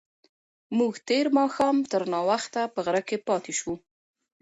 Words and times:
موږ 0.77 0.93
تېر 1.09 1.25
ماښام 1.39 1.75
تر 1.91 2.01
ناوخته 2.13 2.61
په 2.73 2.79
غره 2.85 3.01
کې 3.07 3.17
پاتې 3.27 3.51
شوو. 3.59 3.75